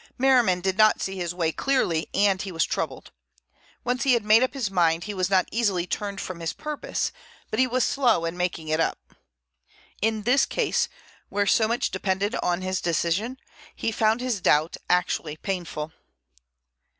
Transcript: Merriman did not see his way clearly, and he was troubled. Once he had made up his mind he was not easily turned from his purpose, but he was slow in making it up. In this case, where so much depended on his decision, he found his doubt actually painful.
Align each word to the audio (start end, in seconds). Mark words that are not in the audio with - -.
Merriman 0.17 0.61
did 0.61 0.79
not 0.79 0.99
see 0.99 1.15
his 1.17 1.31
way 1.35 1.51
clearly, 1.51 2.09
and 2.11 2.41
he 2.41 2.51
was 2.51 2.65
troubled. 2.65 3.11
Once 3.83 4.01
he 4.01 4.13
had 4.13 4.25
made 4.25 4.41
up 4.41 4.55
his 4.55 4.71
mind 4.71 5.03
he 5.03 5.13
was 5.13 5.29
not 5.29 5.47
easily 5.51 5.85
turned 5.85 6.19
from 6.19 6.39
his 6.39 6.53
purpose, 6.53 7.11
but 7.51 7.59
he 7.59 7.67
was 7.67 7.83
slow 7.85 8.25
in 8.25 8.35
making 8.35 8.67
it 8.67 8.79
up. 8.79 9.13
In 10.01 10.23
this 10.23 10.47
case, 10.47 10.89
where 11.29 11.45
so 11.45 11.67
much 11.67 11.91
depended 11.91 12.33
on 12.41 12.63
his 12.63 12.81
decision, 12.81 13.37
he 13.75 13.91
found 13.91 14.21
his 14.21 14.41
doubt 14.41 14.75
actually 14.89 15.37
painful. 15.37 15.91